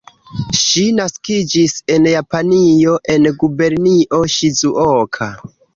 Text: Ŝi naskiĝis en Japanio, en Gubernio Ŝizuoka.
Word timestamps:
Ŝi 0.59 0.85
naskiĝis 0.99 1.75
en 1.97 2.09
Japanio, 2.13 2.99
en 3.17 3.31
Gubernio 3.45 4.25
Ŝizuoka. 4.39 5.35